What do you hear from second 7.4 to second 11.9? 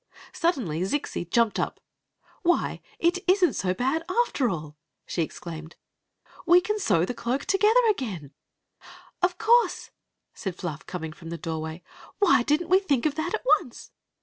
together SLgaAnJ*" Of course!" said Fluff, coming from the doorway.